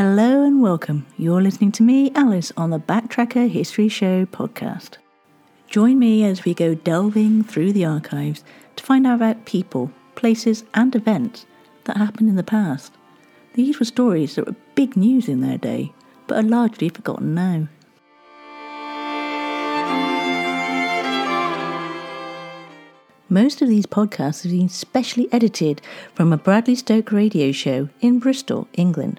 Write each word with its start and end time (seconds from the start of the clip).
Hello 0.00 0.44
and 0.44 0.62
welcome. 0.62 1.06
You're 1.16 1.42
listening 1.42 1.72
to 1.72 1.82
me, 1.82 2.12
Alice, 2.14 2.52
on 2.56 2.70
the 2.70 2.78
Backtracker 2.78 3.50
History 3.50 3.88
Show 3.88 4.26
podcast. 4.26 4.90
Join 5.66 5.98
me 5.98 6.22
as 6.22 6.44
we 6.44 6.54
go 6.54 6.76
delving 6.76 7.42
through 7.42 7.72
the 7.72 7.84
archives 7.84 8.44
to 8.76 8.84
find 8.84 9.08
out 9.08 9.16
about 9.16 9.44
people, 9.44 9.90
places, 10.14 10.62
and 10.72 10.94
events 10.94 11.46
that 11.82 11.96
happened 11.96 12.28
in 12.28 12.36
the 12.36 12.44
past. 12.44 12.92
These 13.54 13.80
were 13.80 13.84
stories 13.84 14.36
that 14.36 14.46
were 14.46 14.54
big 14.76 14.96
news 14.96 15.28
in 15.28 15.40
their 15.40 15.58
day, 15.58 15.92
but 16.28 16.38
are 16.38 16.48
largely 16.48 16.90
forgotten 16.90 17.34
now. 17.34 17.66
Most 23.28 23.60
of 23.60 23.68
these 23.68 23.86
podcasts 23.86 24.44
have 24.44 24.52
been 24.52 24.68
specially 24.68 25.26
edited 25.32 25.82
from 26.14 26.32
a 26.32 26.38
Bradley 26.38 26.76
Stoke 26.76 27.10
radio 27.10 27.50
show 27.50 27.88
in 28.00 28.20
Bristol, 28.20 28.68
England. 28.74 29.18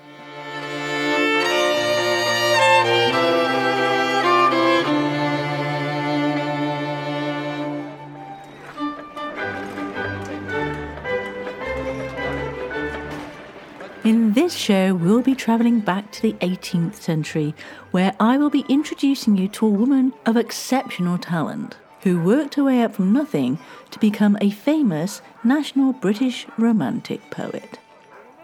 This 14.41 14.55
show, 14.55 14.95
we'll 14.95 15.21
be 15.21 15.35
travelling 15.35 15.81
back 15.81 16.11
to 16.13 16.21
the 16.23 16.33
18th 16.41 16.95
century, 16.95 17.53
where 17.91 18.15
I 18.19 18.39
will 18.39 18.49
be 18.49 18.65
introducing 18.67 19.37
you 19.37 19.47
to 19.49 19.67
a 19.67 19.69
woman 19.69 20.13
of 20.25 20.35
exceptional 20.35 21.19
talent 21.19 21.77
who 22.01 22.23
worked 22.23 22.55
her 22.55 22.63
way 22.63 22.81
up 22.81 22.95
from 22.95 23.13
nothing 23.13 23.59
to 23.91 23.99
become 23.99 24.39
a 24.41 24.49
famous 24.49 25.21
national 25.43 25.93
British 25.93 26.47
romantic 26.57 27.21
poet. 27.29 27.77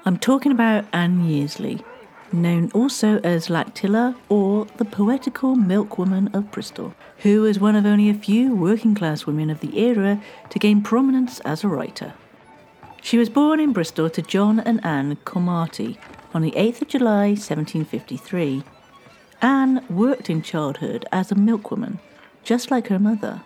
I'm 0.05 0.19
talking 0.19 0.51
about 0.51 0.85
Ann 0.93 1.27
Yearsley, 1.27 1.83
known 2.31 2.69
also 2.75 3.17
as 3.21 3.47
Lactilla 3.47 4.15
or 4.29 4.67
the 4.77 4.85
poetical 4.85 5.55
milkwoman 5.55 6.31
of 6.31 6.51
Bristol, 6.51 6.93
who 7.23 7.41
was 7.41 7.59
one 7.59 7.75
of 7.75 7.87
only 7.87 8.07
a 8.07 8.13
few 8.13 8.53
working 8.53 8.93
class 8.93 9.25
women 9.25 9.49
of 9.49 9.61
the 9.61 9.79
era 9.79 10.21
to 10.51 10.59
gain 10.59 10.83
prominence 10.83 11.39
as 11.39 11.63
a 11.63 11.67
writer. 11.67 12.13
She 13.01 13.17
was 13.17 13.29
born 13.29 13.59
in 13.59 13.73
Bristol 13.73 14.09
to 14.09 14.21
John 14.21 14.59
and 14.59 14.83
Anne 14.83 15.17
Cromartie 15.23 15.97
on 16.33 16.41
the 16.41 16.51
8th 16.51 16.81
of 16.81 16.87
July 16.89 17.27
1753. 17.29 18.63
Anne 19.41 19.85
worked 19.89 20.29
in 20.29 20.41
childhood 20.41 21.05
as 21.11 21.31
a 21.31 21.35
milkwoman, 21.35 21.99
just 22.43 22.69
like 22.69 22.87
her 22.87 22.99
mother, 22.99 23.41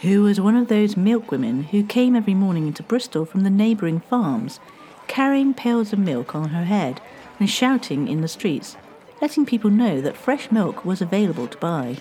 who 0.00 0.22
was 0.22 0.40
one 0.40 0.56
of 0.56 0.68
those 0.68 0.94
milkwomen 0.94 1.64
who 1.64 1.82
came 1.84 2.16
every 2.16 2.34
morning 2.34 2.66
into 2.66 2.82
Bristol 2.82 3.24
from 3.24 3.42
the 3.42 3.50
neighbouring 3.50 4.00
farms, 4.00 4.58
carrying 5.06 5.52
pails 5.52 5.92
of 5.92 5.98
milk 5.98 6.34
on 6.34 6.50
her 6.50 6.64
head 6.64 7.00
and 7.38 7.50
shouting 7.50 8.08
in 8.08 8.20
the 8.20 8.28
streets, 8.28 8.76
letting 9.20 9.44
people 9.44 9.70
know 9.70 10.00
that 10.00 10.16
fresh 10.16 10.50
milk 10.50 10.84
was 10.84 11.02
available 11.02 11.48
to 11.48 11.58
buy. 11.58 11.98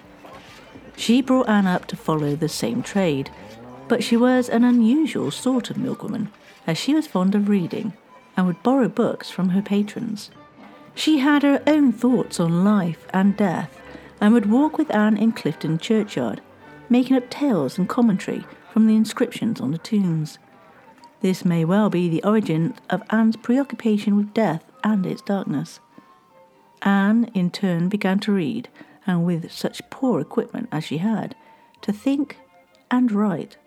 She 0.96 1.22
brought 1.22 1.50
Anne 1.50 1.68
up 1.68 1.86
to 1.88 1.98
follow 1.98 2.36
the 2.36 2.50
same 2.50 2.82
trade, 2.82 3.30
but 3.88 4.04
she 4.04 4.16
was 4.16 4.48
an 4.48 4.64
unusual 4.64 5.32
sort 5.32 5.70
of 5.70 5.78
milkwoman 5.78 6.30
as 6.68 6.78
she 6.78 6.94
was 6.94 7.08
fond 7.08 7.34
of 7.34 7.50
reading 7.50 7.94
and 8.36 8.46
would 8.46 8.62
borrow 8.62 8.88
books 8.88 9.32
from 9.32 9.50
her 9.50 9.62
patrons. 9.62 10.30
She 10.94 11.20
had 11.20 11.44
her 11.44 11.64
own 11.66 11.92
thoughts 11.92 12.40
on 12.40 12.64
life 12.64 13.08
and 13.14 13.36
death 13.36 13.80
and 14.20 14.34
would 14.34 14.52
walk 14.52 14.78
with 14.78 14.94
Anne 14.94 15.18
in 15.18 15.32
Clifton 15.32 15.78
churchyard, 15.80 16.42
making 16.90 17.16
up 17.16 17.30
tales 17.30 17.78
and 17.78 17.88
commentary 17.88 18.44
from 18.72 18.88
the 18.88 18.96
inscriptions 18.96 19.62
on 19.62 19.72
the 19.72 19.78
tombs. 19.78 20.38
This 21.22 21.46
may 21.46 21.66
well 21.66 21.90
be 21.90 22.10
the 22.10 22.24
origin 22.24 22.76
of 22.90 23.02
Anne's 23.10 23.38
preoccupation 23.38 24.16
with 24.16 24.34
death 24.34 24.64
and 24.84 25.06
its 25.06 25.22
darkness. 25.22 25.80
Anne, 26.84 27.32
in 27.34 27.50
turn, 27.50 27.90
began 27.90 28.20
to 28.20 28.32
read, 28.32 28.70
and 29.08 29.26
with 29.26 29.52
such 29.52 29.88
poor 29.90 30.20
equipment 30.20 30.70
as 30.72 30.84
she 30.84 31.00
had, 31.00 31.36
to 31.82 31.92
think 31.92 32.38
and 32.92 33.12
write. 33.12 33.58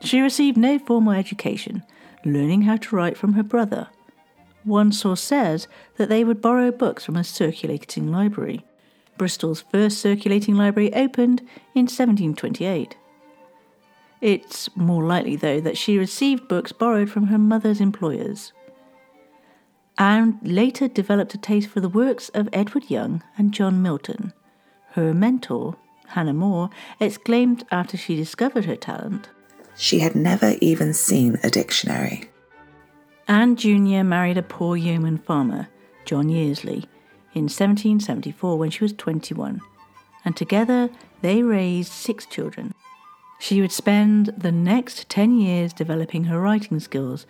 She 0.00 0.20
received 0.20 0.56
no 0.56 0.78
formal 0.78 1.12
education, 1.12 1.82
learning 2.24 2.62
how 2.62 2.76
to 2.76 2.96
write 2.96 3.16
from 3.16 3.34
her 3.34 3.42
brother. 3.42 3.88
One 4.64 4.92
source 4.92 5.22
says 5.22 5.68
that 5.96 6.08
they 6.08 6.24
would 6.24 6.42
borrow 6.42 6.70
books 6.70 7.04
from 7.04 7.16
a 7.16 7.24
circulating 7.24 8.10
library. 8.10 8.64
Bristol's 9.16 9.62
first 9.70 9.98
circulating 9.98 10.54
library 10.54 10.92
opened 10.94 11.40
in 11.74 11.86
1728. 11.86 12.96
It's 14.20 14.74
more 14.76 15.02
likely, 15.04 15.36
though, 15.36 15.60
that 15.60 15.78
she 15.78 15.96
received 15.96 16.48
books 16.48 16.72
borrowed 16.72 17.10
from 17.10 17.28
her 17.28 17.38
mother's 17.38 17.80
employers. 17.80 18.52
Anne 19.96 20.38
later 20.42 20.88
developed 20.88 21.34
a 21.34 21.38
taste 21.38 21.68
for 21.68 21.80
the 21.80 21.88
works 21.88 22.28
of 22.30 22.48
Edward 22.52 22.90
Young 22.90 23.22
and 23.38 23.52
John 23.52 23.82
Milton. 23.82 24.32
Her 24.92 25.14
mentor, 25.14 25.76
Hannah 26.08 26.34
More, 26.34 26.70
exclaimed 26.98 27.64
after 27.70 27.96
she 27.96 28.16
discovered 28.16 28.64
her 28.66 28.76
talent 28.76 29.28
she 29.80 30.00
had 30.00 30.14
never 30.14 30.56
even 30.60 30.92
seen 30.92 31.38
a 31.42 31.48
dictionary. 31.48 32.28
Anne 33.26 33.56
Jr. 33.56 34.04
married 34.04 34.36
a 34.36 34.42
poor 34.42 34.76
yeoman 34.76 35.16
farmer, 35.16 35.68
John 36.04 36.28
Yearsley, 36.28 36.84
in 37.32 37.44
1774 37.44 38.58
when 38.58 38.68
she 38.68 38.84
was 38.84 38.92
21, 38.92 39.58
and 40.22 40.36
together 40.36 40.90
they 41.22 41.42
raised 41.42 41.92
six 41.92 42.26
children. 42.26 42.74
She 43.38 43.62
would 43.62 43.72
spend 43.72 44.34
the 44.36 44.52
next 44.52 45.08
10 45.08 45.40
years 45.40 45.72
developing 45.72 46.24
her 46.24 46.38
writing 46.38 46.78
skills, 46.78 47.26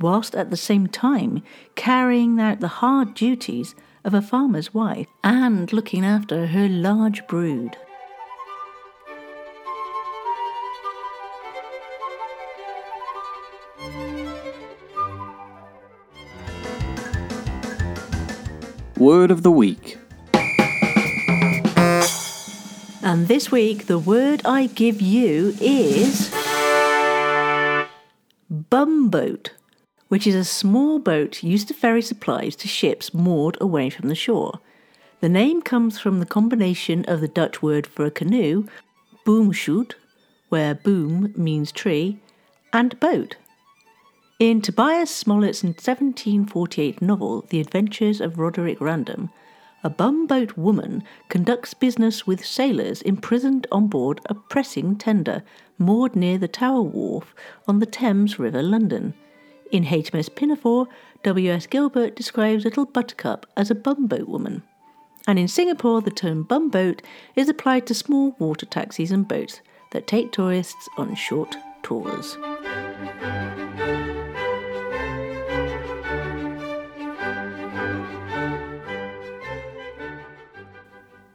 whilst 0.00 0.34
at 0.34 0.50
the 0.50 0.56
same 0.56 0.88
time 0.88 1.44
carrying 1.76 2.40
out 2.40 2.58
the 2.58 2.82
hard 2.82 3.14
duties 3.14 3.76
of 4.02 4.14
a 4.14 4.20
farmer's 4.20 4.74
wife 4.74 5.06
and 5.22 5.72
looking 5.72 6.04
after 6.04 6.48
her 6.48 6.68
large 6.68 7.24
brood. 7.28 7.76
Word 18.96 19.30
of 19.30 19.42
the 19.42 19.50
Week. 19.50 19.98
And 23.02 23.28
this 23.28 23.52
week, 23.52 23.86
the 23.86 23.98
word 23.98 24.40
I 24.44 24.66
give 24.66 25.02
you 25.02 25.54
is 25.60 26.32
bumboat, 28.48 29.52
which 30.08 30.26
is 30.26 30.34
a 30.34 30.44
small 30.44 30.98
boat 30.98 31.42
used 31.42 31.68
to 31.68 31.74
ferry 31.74 32.02
supplies 32.02 32.56
to 32.56 32.68
ships 32.68 33.12
moored 33.12 33.58
away 33.60 33.90
from 33.90 34.08
the 34.08 34.14
shore. 34.14 34.60
The 35.20 35.28
name 35.28 35.60
comes 35.60 35.98
from 35.98 36.20
the 36.20 36.26
combination 36.26 37.04
of 37.06 37.20
the 37.20 37.28
Dutch 37.28 37.62
word 37.62 37.86
for 37.86 38.04
a 38.04 38.10
canoe, 38.10 38.66
boomschuit, 39.26 39.92
where 40.48 40.74
boom 40.74 41.34
means 41.36 41.72
tree, 41.72 42.20
and 42.72 42.98
boat. 43.00 43.36
In 44.40 44.60
Tobias 44.60 45.12
Smollett's 45.12 45.62
1748 45.62 47.00
novel, 47.00 47.46
The 47.50 47.60
Adventures 47.60 48.20
of 48.20 48.36
Roderick 48.36 48.80
Random, 48.80 49.30
a 49.84 49.90
bumboat 49.90 50.56
woman 50.56 51.04
conducts 51.28 51.72
business 51.72 52.26
with 52.26 52.44
sailors 52.44 53.00
imprisoned 53.02 53.68
on 53.70 53.86
board 53.86 54.20
a 54.26 54.34
pressing 54.34 54.96
tender 54.96 55.44
moored 55.78 56.16
near 56.16 56.36
the 56.36 56.48
Tower 56.48 56.82
Wharf 56.82 57.32
on 57.68 57.78
the 57.78 57.86
Thames 57.86 58.36
River, 58.40 58.60
London. 58.60 59.14
In 59.70 59.84
HMS 59.84 60.34
Pinafore, 60.34 60.88
W.S. 61.22 61.68
Gilbert 61.68 62.16
describes 62.16 62.64
Little 62.64 62.86
Buttercup 62.86 63.46
as 63.56 63.70
a 63.70 63.76
bumboat 63.76 64.26
woman. 64.26 64.64
And 65.28 65.38
in 65.38 65.46
Singapore, 65.46 66.02
the 66.02 66.10
term 66.10 66.42
bumboat 66.42 67.02
is 67.36 67.48
applied 67.48 67.86
to 67.86 67.94
small 67.94 68.34
water 68.40 68.66
taxis 68.66 69.12
and 69.12 69.28
boats 69.28 69.60
that 69.92 70.08
take 70.08 70.32
tourists 70.32 70.88
on 70.96 71.14
short 71.14 71.56
tours. 71.84 72.36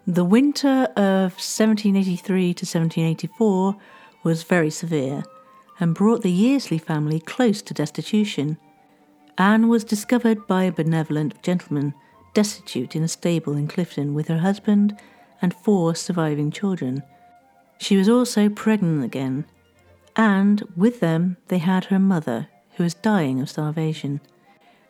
The 0.09 0.25
winter 0.25 0.87
of 0.95 1.37
1783 1.37 2.55
to 2.55 2.65
1784 2.65 3.75
was 4.23 4.41
very 4.41 4.71
severe 4.71 5.23
and 5.79 5.93
brought 5.93 6.23
the 6.23 6.31
Yearsley 6.31 6.79
family 6.79 7.19
close 7.19 7.61
to 7.61 7.75
destitution. 7.75 8.57
Anne 9.37 9.67
was 9.67 9.83
discovered 9.83 10.47
by 10.47 10.63
a 10.63 10.71
benevolent 10.71 11.43
gentleman 11.43 11.93
destitute 12.33 12.95
in 12.95 13.03
a 13.03 13.07
stable 13.07 13.55
in 13.55 13.67
Clifton 13.67 14.15
with 14.15 14.29
her 14.29 14.39
husband 14.39 14.97
and 15.43 15.53
four 15.53 15.93
surviving 15.93 16.49
children. 16.49 17.03
She 17.77 17.95
was 17.95 18.09
also 18.09 18.49
pregnant 18.49 19.03
again, 19.03 19.45
and 20.15 20.63
with 20.75 21.01
them 21.01 21.37
they 21.49 21.59
had 21.59 21.85
her 21.85 21.99
mother, 21.99 22.47
who 22.77 22.83
was 22.83 22.95
dying 22.95 23.41
of 23.41 23.49
starvation. 23.51 24.21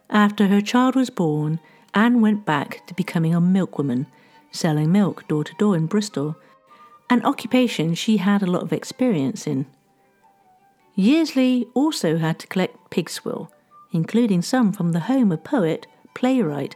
After 0.10 0.48
her 0.48 0.62
child 0.62 0.96
was 0.96 1.10
born, 1.10 1.60
Anne 1.94 2.22
went 2.22 2.46
back 2.46 2.88
to 2.88 2.94
becoming 2.94 3.36
a 3.36 3.42
milkwoman, 3.42 4.06
selling 4.52 4.92
milk 4.92 5.28
door 5.28 5.44
to 5.44 5.54
door 5.56 5.76
in 5.76 5.86
Bristol, 5.86 6.36
an 7.10 7.24
occupation 7.24 7.96
she 7.96 8.18
had 8.18 8.44
a 8.44 8.50
lot 8.52 8.64
of 8.64 8.74
experience 8.74 9.48
in. 9.48 9.66
Yearsley 10.96 11.68
also 11.74 12.18
had 12.18 12.40
to 12.40 12.48
collect 12.48 12.90
pig 12.90 13.10
swill, 13.10 13.52
including 13.92 14.42
some 14.42 14.72
from 14.72 14.92
the 14.92 15.02
home 15.02 15.32
of 15.32 15.44
poet, 15.44 15.88
playwright, 16.14 16.76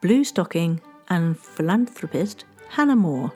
blue 0.00 0.24
stocking, 0.24 0.80
and 1.08 1.38
philanthropist 1.38 2.44
Hannah 2.70 2.96
More, 2.96 3.32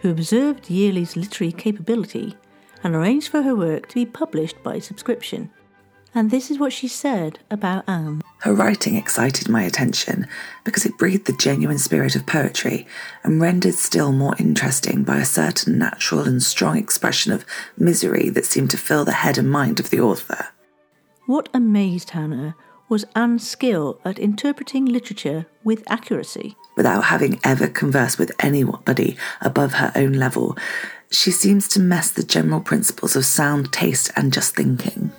who 0.00 0.10
observed 0.10 0.70
Yearsley's 0.70 1.16
literary 1.16 1.52
capability 1.52 2.36
and 2.82 2.94
arranged 2.94 3.28
for 3.28 3.42
her 3.42 3.56
work 3.56 3.88
to 3.88 3.94
be 3.94 4.06
published 4.06 4.62
by 4.62 4.78
subscription. 4.78 5.50
And 6.14 6.30
this 6.30 6.48
is 6.50 6.60
what 6.60 6.72
she 6.72 6.86
said 6.86 7.40
about 7.50 7.88
Anne. 7.88 8.22
Her 8.38 8.54
writing 8.54 8.94
excited 8.94 9.48
my 9.48 9.62
attention 9.62 10.28
because 10.62 10.86
it 10.86 10.96
breathed 10.96 11.26
the 11.26 11.32
genuine 11.32 11.78
spirit 11.78 12.14
of 12.14 12.26
poetry 12.26 12.86
and 13.24 13.40
rendered 13.40 13.74
still 13.74 14.12
more 14.12 14.36
interesting 14.38 15.02
by 15.02 15.18
a 15.18 15.24
certain 15.24 15.76
natural 15.76 16.20
and 16.20 16.40
strong 16.40 16.76
expression 16.76 17.32
of 17.32 17.44
misery 17.76 18.28
that 18.30 18.44
seemed 18.44 18.70
to 18.70 18.76
fill 18.76 19.04
the 19.04 19.12
head 19.12 19.38
and 19.38 19.50
mind 19.50 19.80
of 19.80 19.90
the 19.90 19.98
author. 20.00 20.48
What 21.26 21.48
amazed 21.52 22.10
Hannah 22.10 22.54
was 22.88 23.06
Anne's 23.16 23.48
skill 23.48 23.98
at 24.04 24.18
interpreting 24.18 24.84
literature 24.86 25.46
with 25.64 25.82
accuracy. 25.90 26.54
Without 26.76 27.04
having 27.04 27.40
ever 27.42 27.66
conversed 27.66 28.18
with 28.18 28.30
anybody 28.38 29.16
above 29.40 29.72
her 29.74 29.90
own 29.96 30.12
level, 30.12 30.56
she 31.10 31.30
seems 31.30 31.66
to 31.68 31.80
mess 31.80 32.10
the 32.10 32.22
general 32.22 32.60
principles 32.60 33.16
of 33.16 33.24
sound 33.24 33.72
taste 33.72 34.10
and 34.14 34.32
just 34.32 34.54
thinking. 34.54 35.10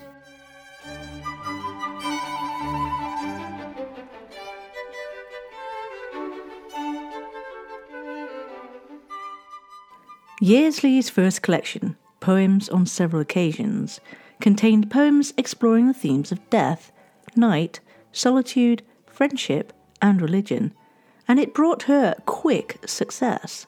Yearsley's 10.42 11.10
first 11.10 11.42
collection, 11.42 11.96
Poems 12.20 12.68
on 12.68 12.86
Several 12.86 13.22
Occasions, 13.22 14.02
contained 14.42 14.92
poems 14.92 15.34
exploring 15.38 15.88
the 15.88 15.94
themes 15.94 16.30
of 16.30 16.50
death, 16.50 16.92
night, 17.38 17.80
solitude, 18.12 18.84
friendship, 19.06 19.72
and 20.02 20.22
religion, 20.22 20.74
and 21.26 21.40
it 21.40 21.54
brought 21.54 21.84
her 21.84 22.16
quick 22.26 22.80
success. 22.86 23.66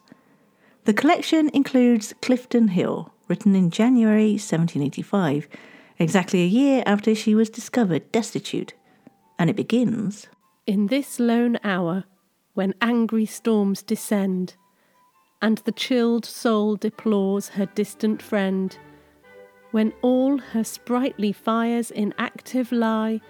The 0.84 0.94
collection 0.94 1.50
includes 1.54 2.14
Clifton 2.22 2.70
Hill, 2.70 3.14
written 3.30 3.56
in 3.56 3.70
January 3.70 4.32
1785, 4.32 5.48
exactly 6.00 6.44
a 6.44 6.48
year 6.48 6.84
after 6.86 7.16
she 7.16 7.34
was 7.34 7.50
discovered 7.50 8.12
destitute, 8.12 8.74
and 9.40 9.50
it 9.50 9.56
begins 9.56 10.28
In 10.66 10.88
this 10.88 11.18
lone 11.18 11.60
hour, 11.64 12.04
when 12.56 12.74
angry 12.82 13.26
storms 13.26 13.82
descend, 13.82 14.56
and 15.42 15.60
the 15.60 15.72
chilled 15.72 16.26
soul 16.26 16.76
deplores 16.76 17.50
her 17.50 17.66
distant 17.68 18.22
friend, 18.22 18.78
when 19.72 19.94
all 20.02 20.38
her 20.38 20.64
sprightly 20.64 21.32
fires 21.32 21.92
inactive 21.92 22.72
lie, 22.72 23.22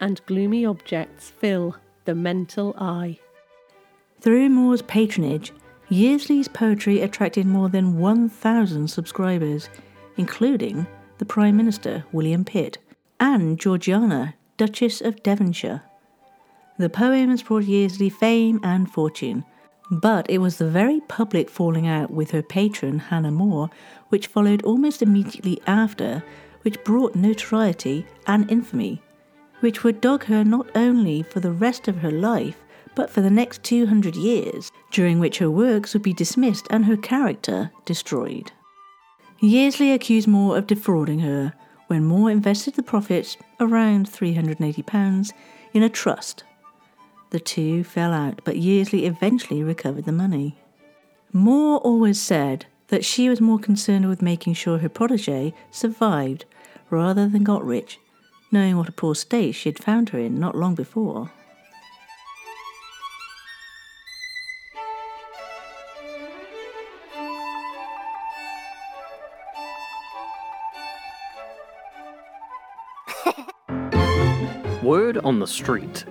and 0.00 0.24
gloomy 0.26 0.64
objects 0.64 1.30
fill 1.30 1.76
the 2.04 2.14
mental 2.14 2.74
eye. 2.78 3.18
Through 4.20 4.48
More's 4.48 4.82
patronage, 4.82 5.52
Yearsley's 5.88 6.48
poetry 6.48 7.00
attracted 7.02 7.46
more 7.46 7.68
than 7.68 7.98
1,000 7.98 8.88
subscribers, 8.88 9.68
including 10.16 10.86
the 11.18 11.26
Prime 11.26 11.56
Minister, 11.56 12.04
William 12.12 12.44
Pitt, 12.44 12.78
and 13.20 13.58
Georgiana, 13.58 14.34
Duchess 14.56 15.00
of 15.00 15.22
Devonshire. 15.22 15.82
The 16.78 16.88
poems 16.88 17.42
brought 17.42 17.64
Yearsley 17.64 18.10
fame 18.10 18.60
and 18.62 18.90
fortune, 18.90 19.44
but 19.90 20.28
it 20.30 20.38
was 20.38 20.56
the 20.56 20.68
very 20.68 21.00
public 21.08 21.50
falling 21.50 21.86
out 21.86 22.10
with 22.10 22.30
her 22.30 22.42
patron, 22.42 22.98
Hannah 22.98 23.30
More, 23.30 23.70
which 24.08 24.28
followed 24.28 24.62
almost 24.62 25.02
immediately 25.02 25.60
after, 25.66 26.24
which 26.62 26.82
brought 26.84 27.14
notoriety 27.14 28.06
and 28.26 28.50
infamy, 28.50 29.02
which 29.60 29.84
would 29.84 30.00
dog 30.00 30.24
her 30.24 30.44
not 30.44 30.70
only 30.74 31.22
for 31.22 31.40
the 31.40 31.52
rest 31.52 31.88
of 31.88 31.98
her 31.98 32.10
life, 32.10 32.64
but 32.94 33.10
for 33.10 33.20
the 33.20 33.30
next 33.30 33.62
200 33.64 34.16
years, 34.16 34.70
during 34.90 35.18
which 35.18 35.38
her 35.38 35.50
works 35.50 35.92
would 35.92 36.02
be 36.02 36.12
dismissed 36.12 36.66
and 36.70 36.84
her 36.86 36.96
character 36.96 37.70
destroyed. 37.84 38.52
Yearsley 39.40 39.92
accused 39.92 40.28
More 40.28 40.56
of 40.56 40.66
defrauding 40.66 41.18
her 41.20 41.52
when 41.88 42.04
More 42.04 42.30
invested 42.30 42.74
the 42.74 42.82
profits, 42.82 43.36
around 43.60 44.08
£380, 44.08 45.32
in 45.74 45.82
a 45.82 45.88
trust. 45.88 46.44
The 47.34 47.40
two 47.40 47.82
fell 47.82 48.12
out, 48.12 48.42
but 48.44 48.58
Yearsley 48.58 49.06
eventually 49.06 49.64
recovered 49.64 50.04
the 50.04 50.12
money. 50.12 50.56
More 51.32 51.78
always 51.78 52.22
said 52.22 52.66
that 52.90 53.04
she 53.04 53.28
was 53.28 53.40
more 53.40 53.58
concerned 53.58 54.08
with 54.08 54.22
making 54.22 54.54
sure 54.54 54.78
her 54.78 54.88
protege 54.88 55.52
survived 55.72 56.44
rather 56.90 57.26
than 57.26 57.42
got 57.42 57.66
rich, 57.66 57.98
knowing 58.52 58.76
what 58.76 58.88
a 58.88 58.92
poor 58.92 59.16
state 59.16 59.56
she 59.56 59.68
had 59.68 59.82
found 59.82 60.10
her 60.10 60.18
in 60.20 60.38
not 60.38 60.54
long 60.54 60.76
before. 60.76 61.32
Word 74.84 75.18
on 75.18 75.40
the 75.40 75.48
street. 75.48 76.04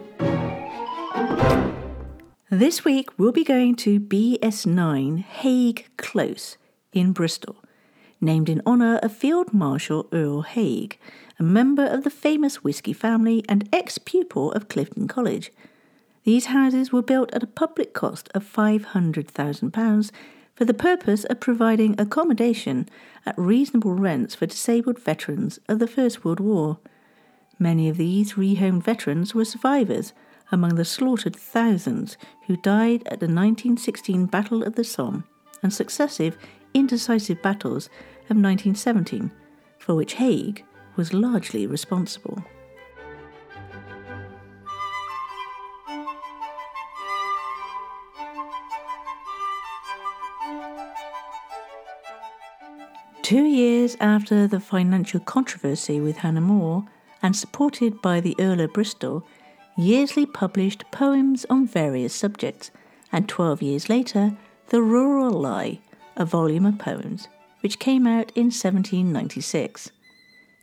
This 2.54 2.86
week 2.86 3.10
we'll 3.18 3.32
be 3.32 3.44
going 3.44 3.76
to 3.78 4.00
BS9 4.00 5.24
Haig 5.24 5.88
Close 5.98 6.58
in 6.92 7.12
Bristol, 7.12 7.56
named 8.22 8.48
in 8.48 8.62
honour 8.64 8.98
of 8.98 9.12
Field 9.12 9.56
Marshal 9.56 10.08
Earl 10.14 10.44
Haig, 10.44 11.00
a 11.40 11.44
member 11.44 11.84
of 11.84 12.04
the 12.04 12.12
famous 12.12 12.64
whisky 12.64 12.94
family 12.94 13.44
and 13.50 13.68
ex 13.74 13.98
pupil 13.98 14.52
of 14.52 14.70
Clifton 14.70 15.08
College. 15.08 15.52
These 16.26 16.46
houses 16.46 16.92
were 16.92 17.02
built 17.02 17.34
at 17.34 17.42
a 17.42 17.48
public 17.48 17.92
cost 17.92 18.30
of 18.36 18.44
£500,000 18.46 20.12
for 20.54 20.64
the 20.64 20.76
purpose 20.76 21.24
of 21.24 21.40
providing 21.40 22.00
accommodation 22.00 22.88
at 23.26 23.34
reasonable 23.36 23.96
rents 23.96 24.36
for 24.36 24.46
disabled 24.46 25.00
veterans 25.00 25.58
of 25.68 25.80
the 25.80 25.88
First 25.88 26.24
World 26.24 26.40
War. 26.40 26.78
Many 27.58 27.90
of 27.90 27.98
these 27.98 28.34
rehomed 28.34 28.84
veterans 28.84 29.34
were 29.34 29.44
survivors 29.44 30.14
among 30.54 30.76
the 30.76 30.86
slaughtered 30.86 31.36
thousands 31.36 32.16
who 32.46 32.56
died 32.56 33.02
at 33.08 33.20
the 33.20 33.26
1916 33.26 34.28
Battle 34.28 34.62
of 34.62 34.76
the 34.76 34.84
Somme 34.84 35.24
and 35.64 35.74
successive 35.74 36.38
indecisive 36.76 37.42
battles 37.42 37.88
of 38.30 38.38
1917, 38.38 39.32
for 39.80 39.96
which 39.96 40.14
Haig 40.14 40.64
was 40.96 41.12
largely 41.12 41.66
responsible. 41.66 42.44
Two 53.24 53.46
years 53.46 53.98
after 54.00 54.46
the 54.48 54.60
financial 54.60 55.20
controversy 55.20 56.00
with 56.00 56.18
Hannah 56.18 56.42
More, 56.42 56.86
and 57.24 57.36
supported 57.36 58.02
by 58.02 58.20
the 58.20 58.36
Earl 58.38 58.60
of 58.60 58.74
Bristol, 58.74 59.26
Yearsley 59.76 60.28
published 60.28 60.84
poems 60.92 61.46
on 61.50 61.66
various 61.66 62.14
subjects, 62.14 62.70
and 63.12 63.28
12 63.28 63.64
years 63.64 63.90
later, 63.90 64.38
The 64.68 64.84
Rural 64.84 65.32
Lyre, 65.32 65.80
a 66.16 66.26
volume 66.26 66.68
of 66.68 66.78
poems, 66.78 67.28
which 67.62 67.80
came 67.80 68.06
out 68.06 68.32
in 68.36 68.52
1796. 68.52 69.92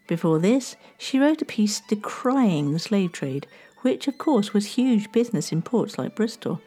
Before 0.07 0.38
this, 0.38 0.76
she 0.97 1.19
wrote 1.19 1.43
a 1.43 1.45
piece 1.45 1.81
decrying 1.81 2.73
the 2.73 2.79
slave 2.79 3.11
trade, 3.11 3.49
which 3.83 4.07
of 4.07 4.19
course 4.19 4.52
was 4.52 4.75
huge 4.75 5.11
business 5.11 5.50
in 5.50 5.62
ports 5.62 5.99
like 5.99 6.14
Bristol. 6.14 6.61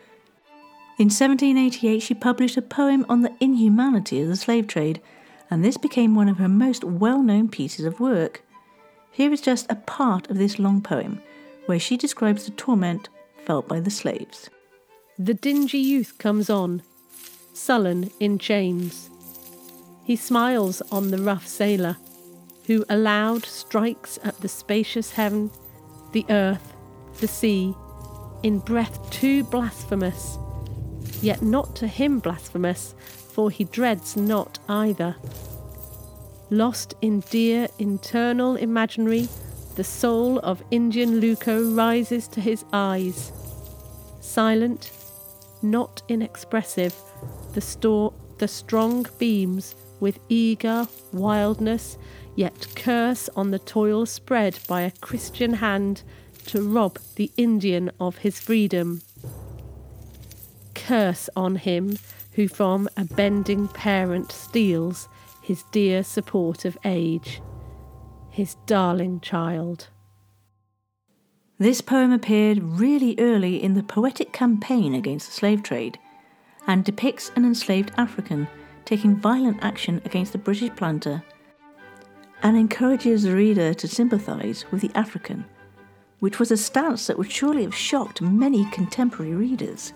In 0.97 1.05
1788, 1.05 2.01
she 2.01 2.13
published 2.13 2.57
a 2.57 2.61
poem 2.61 3.05
on 3.07 3.21
the 3.21 3.33
inhumanity 3.39 4.21
of 4.21 4.27
the 4.27 4.35
slave 4.35 4.67
trade, 4.67 5.01
and 5.49 5.63
this 5.63 5.77
became 5.77 6.13
one 6.13 6.27
of 6.27 6.37
her 6.39 6.49
most 6.49 6.83
well 6.83 7.21
known 7.21 7.47
pieces 7.47 7.85
of 7.85 8.01
work. 8.01 8.43
Here 9.11 9.31
is 9.31 9.41
just 9.41 9.71
a 9.71 9.75
part 9.75 10.29
of 10.29 10.37
this 10.37 10.59
long 10.59 10.81
poem, 10.81 11.21
where 11.65 11.79
she 11.79 11.97
describes 11.97 12.45
the 12.45 12.51
torment 12.51 13.09
felt 13.45 13.67
by 13.67 13.79
the 13.79 13.91
slaves. 13.91 14.49
The 15.17 15.33
dingy 15.33 15.79
youth 15.79 16.17
comes 16.17 16.49
on, 16.49 16.81
sullen 17.53 18.11
in 18.19 18.39
chains. 18.39 19.09
He 20.03 20.15
smiles 20.15 20.81
on 20.91 21.11
the 21.11 21.19
rough 21.19 21.47
sailor, 21.47 21.97
who 22.65 22.85
aloud 22.89 23.45
strikes 23.45 24.17
at 24.23 24.39
the 24.41 24.47
spacious 24.47 25.11
heaven, 25.11 25.51
the 26.11 26.25
earth, 26.29 26.73
the 27.19 27.27
sea, 27.27 27.73
in 28.41 28.59
breath 28.59 29.09
too 29.09 29.43
blasphemous, 29.45 30.37
yet 31.21 31.41
not 31.41 31.75
to 31.77 31.87
him 31.87 32.19
blasphemous, 32.19 32.95
for 33.33 33.49
he 33.49 33.63
dreads 33.63 34.17
not 34.17 34.59
either. 34.67 35.15
Lost 36.49 36.93
in 37.01 37.21
dear 37.29 37.67
internal 37.79 38.55
imaginary, 38.57 39.27
the 39.75 39.83
soul 39.83 40.39
of 40.39 40.63
Indian 40.71 41.19
Luco 41.19 41.71
rises 41.71 42.27
to 42.29 42.41
his 42.41 42.63
eyes. 42.71 43.31
Silent, 44.21 44.91
not 45.61 46.01
inexpressive, 46.07 46.95
the, 47.53 47.61
store, 47.61 48.13
the 48.37 48.47
strong 48.47 49.05
beams 49.17 49.75
with 49.99 50.19
eager 50.29 50.87
wildness, 51.11 51.97
yet 52.35 52.67
curse 52.75 53.29
on 53.35 53.51
the 53.51 53.59
toil 53.59 54.05
spread 54.05 54.59
by 54.67 54.81
a 54.81 54.91
Christian 54.91 55.53
hand 55.53 56.03
to 56.45 56.61
rob 56.61 56.99
the 57.15 57.31
Indian 57.37 57.91
of 57.99 58.17
his 58.17 58.39
freedom. 58.39 59.01
Curse 60.75 61.29
on 61.35 61.55
him 61.55 61.97
who 62.33 62.47
from 62.47 62.89
a 62.97 63.05
bending 63.05 63.67
parent 63.67 64.31
steals 64.31 65.07
his 65.41 65.63
dear 65.71 66.03
support 66.03 66.65
of 66.65 66.77
age, 66.85 67.41
his 68.33 68.55
darling 68.65 69.19
child. 69.19 69.89
This 71.59 71.81
poem 71.81 72.11
appeared 72.11 72.63
really 72.63 73.15
early 73.19 73.61
in 73.61 73.75
the 73.75 73.83
poetic 73.83 74.33
campaign 74.33 74.95
against 74.95 75.27
the 75.27 75.33
slave 75.33 75.61
trade 75.61 75.99
and 76.65 76.83
depicts 76.83 77.31
an 77.35 77.45
enslaved 77.45 77.91
African 77.95 78.47
taking 78.85 79.15
violent 79.15 79.59
action 79.61 80.01
against 80.03 80.31
the 80.31 80.39
British 80.39 80.75
planter 80.75 81.23
and 82.41 82.57
encourages 82.57 83.21
the 83.21 83.35
reader 83.35 83.71
to 83.75 83.87
sympathise 83.87 84.65
with 84.71 84.81
the 84.81 84.91
African, 84.95 85.45
which 86.19 86.39
was 86.39 86.49
a 86.49 86.57
stance 86.57 87.05
that 87.05 87.19
would 87.19 87.31
surely 87.31 87.61
have 87.61 87.75
shocked 87.75 88.19
many 88.19 88.65
contemporary 88.71 89.35
readers. 89.35 89.93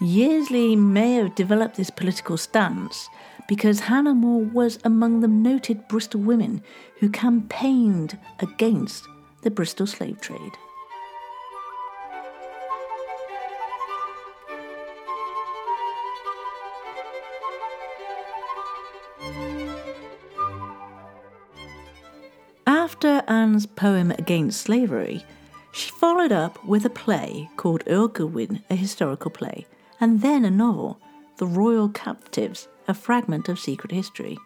Yearsley 0.00 0.74
may 0.74 1.14
have 1.14 1.36
developed 1.36 1.76
this 1.76 1.90
political 1.90 2.36
stance 2.36 3.08
because 3.48 3.80
Hannah 3.80 4.14
More 4.14 4.44
was 4.44 4.78
among 4.84 5.20
the 5.20 5.26
noted 5.26 5.88
Bristol 5.88 6.20
women 6.20 6.62
who 7.00 7.08
campaigned 7.08 8.16
against 8.38 9.08
the 9.42 9.50
Bristol 9.50 9.86
slave 9.86 10.20
trade. 10.20 10.52
After 22.66 23.22
Anne's 23.28 23.66
poem 23.66 24.10
against 24.12 24.60
slavery, 24.60 25.24
she 25.72 25.90
followed 25.90 26.32
up 26.32 26.62
with 26.64 26.84
a 26.84 26.90
play 26.90 27.48
called 27.56 27.84
Goodwin, 27.84 28.62
a 28.68 28.74
historical 28.74 29.30
play, 29.30 29.66
and 30.00 30.20
then 30.20 30.44
a 30.44 30.50
novel, 30.50 31.00
The 31.36 31.46
Royal 31.46 31.88
Captives, 31.88 32.68
a 32.88 32.94
fragment 32.94 33.48
of 33.48 33.60
secret 33.60 33.92
history. 33.92 34.36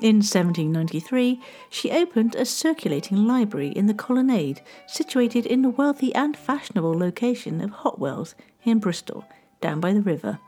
In 0.00 0.18
1793, 0.18 1.42
she 1.68 1.90
opened 1.90 2.36
a 2.36 2.44
circulating 2.44 3.26
library 3.26 3.70
in 3.70 3.86
the 3.86 3.94
colonnade 3.94 4.62
situated 4.86 5.44
in 5.44 5.62
the 5.62 5.70
wealthy 5.70 6.14
and 6.14 6.36
fashionable 6.36 6.96
location 6.96 7.60
of 7.60 7.70
Hotwells 7.70 8.36
in 8.62 8.78
Bristol, 8.78 9.24
down 9.60 9.80
by 9.80 9.92
the 9.92 10.00
river. 10.00 10.38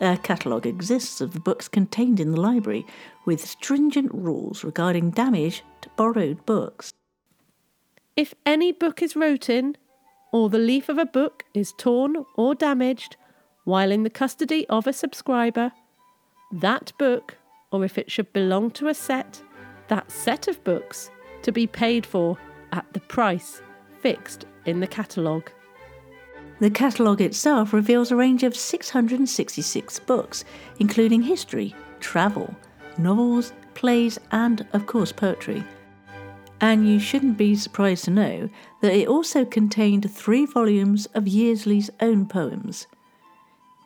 A 0.00 0.16
catalogue 0.16 0.66
exists 0.66 1.20
of 1.20 1.34
the 1.34 1.40
books 1.40 1.68
contained 1.68 2.18
in 2.18 2.32
the 2.32 2.40
library, 2.40 2.84
with 3.24 3.46
stringent 3.46 4.12
rules 4.12 4.64
regarding 4.64 5.12
damage 5.12 5.62
to 5.82 5.88
borrowed 5.90 6.44
books. 6.44 6.92
If 8.16 8.34
any 8.44 8.72
book 8.72 9.02
is 9.02 9.14
wrote 9.14 9.48
in, 9.48 9.76
or 10.32 10.50
the 10.50 10.58
leaf 10.58 10.88
of 10.88 10.98
a 10.98 11.06
book 11.06 11.44
is 11.54 11.72
torn 11.78 12.24
or 12.36 12.56
damaged 12.56 13.16
while 13.62 13.92
in 13.92 14.02
the 14.02 14.10
custody 14.10 14.66
of 14.68 14.88
a 14.88 14.92
subscriber, 14.92 15.70
that 16.52 16.92
book, 16.98 17.36
or 17.70 17.84
if 17.84 17.98
it 17.98 18.10
should 18.10 18.32
belong 18.32 18.70
to 18.72 18.88
a 18.88 18.94
set, 18.94 19.42
that 19.88 20.10
set 20.10 20.48
of 20.48 20.62
books, 20.64 21.10
to 21.42 21.52
be 21.52 21.66
paid 21.66 22.06
for 22.06 22.38
at 22.72 22.92
the 22.92 23.00
price 23.00 23.62
fixed 24.00 24.46
in 24.66 24.80
the 24.80 24.86
catalogue. 24.86 25.50
The 26.60 26.70
catalogue 26.70 27.20
itself 27.20 27.72
reveals 27.72 28.10
a 28.10 28.16
range 28.16 28.42
of 28.42 28.56
666 28.56 29.98
books, 30.00 30.44
including 30.78 31.22
history, 31.22 31.74
travel, 32.00 32.54
novels, 32.96 33.52
plays, 33.74 34.20
and, 34.30 34.66
of 34.72 34.86
course, 34.86 35.10
poetry. 35.10 35.64
And 36.60 36.88
you 36.88 37.00
shouldn't 37.00 37.36
be 37.36 37.56
surprised 37.56 38.04
to 38.04 38.10
know 38.10 38.48
that 38.80 38.94
it 38.94 39.08
also 39.08 39.44
contained 39.44 40.10
three 40.10 40.46
volumes 40.46 41.06
of 41.14 41.26
Yearsley's 41.26 41.90
own 42.00 42.26
poems. 42.26 42.86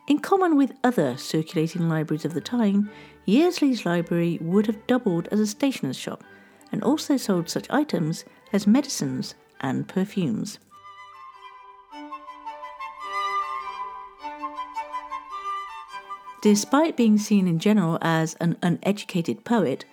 In 0.09 0.17
common 0.17 0.57
with 0.57 0.73
other 0.83 1.17
circulating 1.17 1.87
libraries 1.87 2.25
of 2.25 2.33
the 2.33 2.41
time, 2.41 2.89
Yearsley's 3.25 3.85
library 3.85 4.39
would 4.41 4.65
have 4.65 4.87
doubled 4.87 5.27
as 5.31 5.39
a 5.39 5.45
stationer's 5.45 5.97
shop 5.97 6.23
and 6.71 6.83
also 6.83 7.15
sold 7.15 7.47
such 7.47 7.69
items 7.69 8.25
as 8.51 8.65
medicines 8.65 9.35
and 9.61 9.87
perfumes. 9.87 10.57
Despite 16.41 16.97
being 16.97 17.19
seen 17.19 17.47
in 17.47 17.59
general 17.59 17.99
as 18.01 18.33
an 18.41 18.57
uneducated 18.63 19.43
poet, 19.45 19.85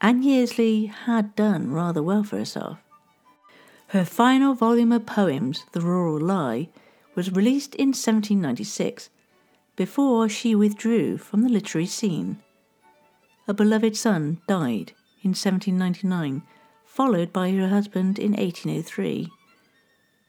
Ann 0.00 0.22
Yearsley 0.22 0.86
had 0.86 1.36
done 1.36 1.72
rather 1.72 2.02
well 2.02 2.24
for 2.24 2.38
herself. 2.38 2.78
Her 3.88 4.06
final 4.06 4.54
volume 4.54 4.92
of 4.92 5.04
poems, 5.04 5.66
The 5.72 5.82
Rural 5.82 6.18
Lyre, 6.18 6.68
was 7.14 7.32
released 7.32 7.74
in 7.74 7.88
1796, 7.88 9.10
before 9.78 10.28
she 10.28 10.56
withdrew 10.56 11.16
from 11.16 11.42
the 11.42 11.48
literary 11.48 11.86
scene. 11.86 12.42
A 13.46 13.54
beloved 13.54 13.96
son 13.96 14.40
died 14.48 14.92
in 15.22 15.30
1799, 15.30 16.42
followed 16.84 17.32
by 17.32 17.52
her 17.52 17.68
husband 17.68 18.18
in 18.18 18.32
1803. 18.32 19.28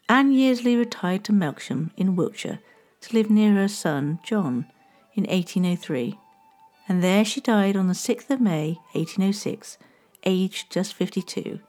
Ann 0.08 0.32
Yearsley 0.32 0.76
retired 0.76 1.24
to 1.24 1.34
Melksham 1.34 1.90
in 1.98 2.16
Wiltshire 2.16 2.60
to 3.02 3.14
live 3.16 3.32
near 3.32 3.56
her 3.56 3.68
son 3.68 4.20
John 4.24 4.68
in 5.16 5.24
1803, 5.24 6.20
and 6.88 7.04
there 7.04 7.26
she 7.26 7.42
died 7.42 7.76
on 7.76 7.88
the 7.88 7.96
6th 7.96 8.30
of 8.30 8.40
May 8.40 8.78
1806, 8.94 9.80
aged 10.28 10.72
just 10.72 10.94
52. 10.94 11.60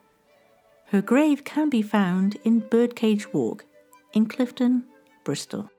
Her 0.88 1.00
grave 1.00 1.44
can 1.44 1.70
be 1.70 1.80
found 1.80 2.36
in 2.44 2.60
Birdcage 2.60 3.32
Walk 3.32 3.64
in 4.12 4.26
Clifton, 4.26 4.84
Bristol. 5.24 5.70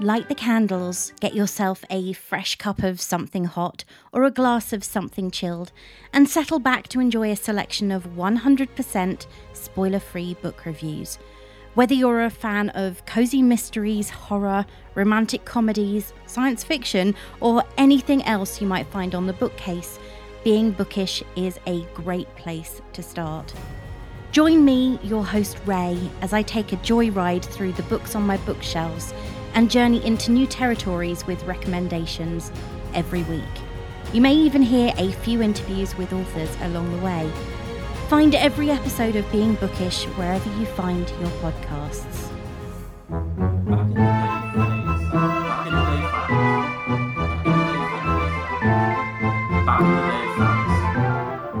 Light 0.00 0.30
the 0.30 0.34
candles, 0.34 1.12
get 1.20 1.34
yourself 1.34 1.84
a 1.90 2.14
fresh 2.14 2.56
cup 2.56 2.82
of 2.82 3.02
something 3.02 3.44
hot 3.44 3.84
or 4.14 4.24
a 4.24 4.30
glass 4.30 4.72
of 4.72 4.82
something 4.82 5.30
chilled, 5.30 5.72
and 6.10 6.26
settle 6.26 6.58
back 6.58 6.88
to 6.88 7.00
enjoy 7.00 7.30
a 7.30 7.36
selection 7.36 7.92
of 7.92 8.14
100% 8.16 9.26
spoiler 9.52 9.98
free 9.98 10.32
book 10.40 10.64
reviews. 10.64 11.18
Whether 11.74 11.92
you're 11.92 12.24
a 12.24 12.30
fan 12.30 12.70
of 12.70 13.04
cozy 13.04 13.42
mysteries, 13.42 14.08
horror, 14.08 14.64
romantic 14.94 15.44
comedies, 15.44 16.14
science 16.24 16.64
fiction, 16.64 17.14
or 17.40 17.62
anything 17.76 18.24
else 18.24 18.58
you 18.58 18.66
might 18.66 18.86
find 18.86 19.14
on 19.14 19.26
the 19.26 19.34
bookcase, 19.34 19.98
being 20.42 20.70
bookish 20.70 21.22
is 21.36 21.60
a 21.66 21.82
great 21.92 22.34
place 22.36 22.80
to 22.94 23.02
start. 23.02 23.52
Join 24.32 24.64
me, 24.64 24.98
your 25.02 25.26
host 25.26 25.58
Ray, 25.66 25.98
as 26.22 26.32
I 26.32 26.40
take 26.40 26.72
a 26.72 26.76
joyride 26.76 27.44
through 27.44 27.72
the 27.72 27.82
books 27.82 28.14
on 28.14 28.22
my 28.22 28.38
bookshelves 28.38 29.12
and 29.60 29.70
journey 29.70 30.02
into 30.06 30.32
new 30.32 30.46
territories 30.46 31.26
with 31.26 31.44
recommendations 31.44 32.50
every 32.94 33.22
week. 33.24 33.44
You 34.10 34.22
may 34.22 34.32
even 34.32 34.62
hear 34.62 34.90
a 34.96 35.12
few 35.12 35.42
interviews 35.42 35.94
with 35.98 36.14
authors 36.14 36.48
along 36.62 36.90
the 36.96 37.04
way. 37.04 37.30
Find 38.08 38.34
every 38.34 38.70
episode 38.70 39.16
of 39.16 39.30
Being 39.30 39.56
Bookish 39.56 40.04
wherever 40.16 40.48
you 40.58 40.64
find 40.64 41.06
your 41.20 41.28
podcasts. 41.42 42.30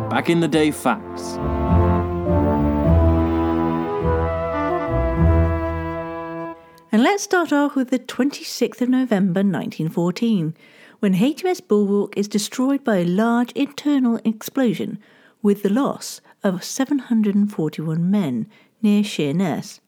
Back 0.08 0.30
in 0.30 0.40
the 0.40 0.48
day 0.48 0.70
facts. 0.70 1.36
And 7.00 7.06
let's 7.06 7.22
start 7.22 7.50
off 7.50 7.76
with 7.76 7.88
the 7.88 7.98
26th 7.98 8.82
of 8.82 8.90
November 8.90 9.40
1914, 9.40 10.54
when 10.98 11.14
HMS 11.14 11.66
Bulwark 11.66 12.14
is 12.14 12.28
destroyed 12.28 12.84
by 12.84 12.98
a 12.98 13.06
large 13.06 13.52
internal 13.52 14.20
explosion, 14.22 14.98
with 15.40 15.62
the 15.62 15.72
loss 15.72 16.20
of 16.44 16.62
741 16.62 18.10
men 18.10 18.46
near 18.82 19.02
Sheerness. 19.02 19.80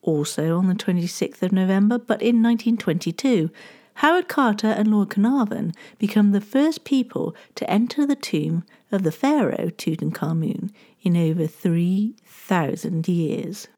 Also 0.00 0.56
on 0.56 0.66
the 0.68 0.74
26th 0.74 1.42
of 1.42 1.52
November, 1.52 1.98
but 1.98 2.22
in 2.22 2.42
1922, 2.42 3.50
Howard 3.96 4.26
Carter 4.26 4.68
and 4.68 4.90
Lord 4.90 5.10
Carnarvon 5.10 5.74
become 5.98 6.32
the 6.32 6.40
first 6.40 6.84
people 6.84 7.36
to 7.56 7.70
enter 7.70 8.06
the 8.06 8.16
tomb 8.16 8.64
of 8.90 9.02
the 9.02 9.12
pharaoh 9.12 9.68
Tutankhamun 9.68 10.70
in 11.02 11.18
over 11.18 11.46
3,000 11.46 13.08
years. 13.08 13.68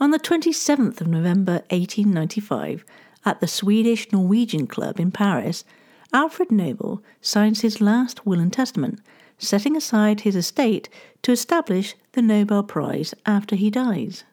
On 0.00 0.10
the 0.10 0.18
27th 0.18 1.00
of 1.00 1.06
November 1.06 1.62
1895, 1.70 2.84
at 3.24 3.40
the 3.40 3.46
Swedish 3.46 4.10
Norwegian 4.10 4.66
Club 4.66 4.98
in 4.98 5.12
Paris, 5.12 5.64
Alfred 6.12 6.50
Nobel 6.50 7.02
signs 7.20 7.60
his 7.60 7.80
last 7.80 8.26
will 8.26 8.40
and 8.40 8.52
testament, 8.52 9.00
setting 9.38 9.76
aside 9.76 10.20
his 10.20 10.34
estate 10.34 10.88
to 11.22 11.32
establish 11.32 11.94
the 12.12 12.22
Nobel 12.22 12.64
Prize 12.64 13.14
after 13.24 13.54
he 13.54 13.70
dies. 13.70 14.24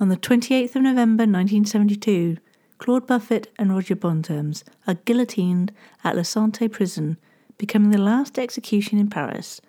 On 0.00 0.08
the 0.08 0.16
28th 0.16 0.76
of 0.76 0.82
November 0.82 1.22
1972, 1.22 2.38
Claude 2.78 3.06
Buffet 3.06 3.48
and 3.58 3.72
Roger 3.72 3.96
Bontemps 3.96 4.64
are 4.86 4.94
guillotined 4.94 5.72
at 6.04 6.16
La 6.16 6.22
Santé 6.22 6.70
prison, 6.70 7.16
becoming 7.58 7.90
the 7.90 7.98
last 7.98 8.38
execution 8.38 8.98
in 8.98 9.08
Paris. 9.08 9.60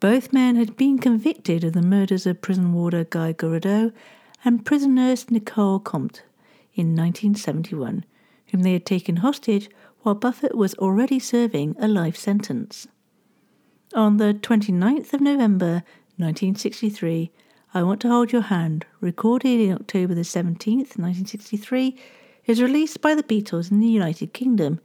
Both 0.00 0.32
men 0.32 0.56
had 0.56 0.76
been 0.76 0.98
convicted 0.98 1.62
of 1.62 1.72
the 1.72 1.82
murders 1.82 2.26
of 2.26 2.42
prison 2.42 2.72
warder 2.72 3.04
Guy 3.04 3.32
Girardot 3.32 3.92
and 4.44 4.64
prison 4.64 4.94
nurse 4.94 5.30
Nicole 5.30 5.80
Comte 5.80 6.22
in 6.74 6.96
1971, 6.96 8.04
whom 8.48 8.62
they 8.62 8.72
had 8.72 8.86
taken 8.86 9.16
hostage 9.16 9.68
while 10.02 10.14
Buffet 10.14 10.54
was 10.54 10.74
already 10.74 11.18
serving 11.18 11.76
a 11.78 11.88
life 11.88 12.16
sentence. 12.16 12.88
On 13.94 14.16
the 14.16 14.32
29th 14.34 15.12
of 15.12 15.20
November 15.20 15.82
1963, 16.16 17.30
I 17.74 17.82
Want 17.82 18.00
to 18.00 18.08
Hold 18.08 18.32
Your 18.32 18.42
Hand, 18.42 18.86
recorded 19.00 19.60
in 19.60 19.72
October 19.72 20.14
the 20.14 20.22
17th, 20.22 20.98
1963, 20.98 21.96
is 22.46 22.62
released 22.62 23.00
by 23.00 23.14
the 23.14 23.22
Beatles 23.22 23.70
in 23.70 23.80
the 23.80 23.86
United 23.86 24.32
Kingdom. 24.32 24.80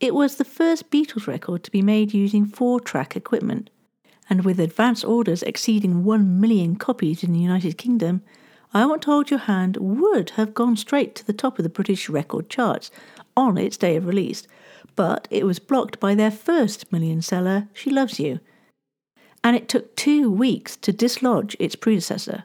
It 0.00 0.14
was 0.14 0.36
the 0.36 0.44
first 0.44 0.90
Beatles 0.90 1.26
record 1.26 1.64
to 1.64 1.70
be 1.70 1.82
made 1.82 2.14
using 2.14 2.44
four 2.44 2.80
track 2.80 3.16
equipment, 3.16 3.70
and 4.28 4.44
with 4.44 4.60
advance 4.60 5.02
orders 5.02 5.42
exceeding 5.42 6.04
1 6.04 6.40
million 6.40 6.76
copies 6.76 7.24
in 7.24 7.32
the 7.32 7.40
United 7.40 7.78
Kingdom, 7.78 8.22
I 8.74 8.86
Want 8.86 9.02
to 9.02 9.10
Hold 9.10 9.30
Your 9.30 9.40
Hand 9.40 9.76
would 9.78 10.30
have 10.30 10.54
gone 10.54 10.76
straight 10.76 11.14
to 11.16 11.26
the 11.26 11.32
top 11.32 11.58
of 11.58 11.62
the 11.62 11.68
British 11.68 12.08
record 12.08 12.48
charts 12.48 12.90
on 13.36 13.58
its 13.58 13.76
day 13.76 13.96
of 13.96 14.06
release, 14.06 14.46
but 14.96 15.28
it 15.30 15.44
was 15.44 15.58
blocked 15.58 16.00
by 16.00 16.14
their 16.14 16.30
first 16.30 16.90
million 16.92 17.22
seller, 17.22 17.68
She 17.74 17.90
Loves 17.90 18.18
You 18.18 18.40
and 19.44 19.56
it 19.56 19.68
took 19.68 19.96
two 19.96 20.30
weeks 20.30 20.76
to 20.76 20.92
dislodge 20.92 21.56
its 21.58 21.74
predecessor. 21.74 22.44